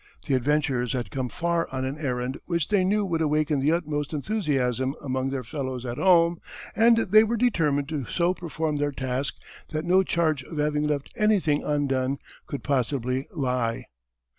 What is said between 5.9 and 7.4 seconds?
home and they were